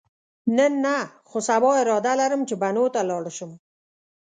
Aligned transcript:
نن 0.57 0.73
نه، 0.85 0.97
خو 1.29 1.37
سبا 1.47 1.69
اراده 1.81 2.13
لرم 2.21 2.41
چې 2.49 2.55
بنو 2.61 2.85
ته 2.93 2.99
لاړ 3.09 3.23
شم. 3.37 3.51